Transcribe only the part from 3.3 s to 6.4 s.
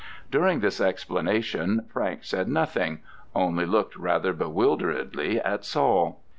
only looked rather bewilderedly at Saul.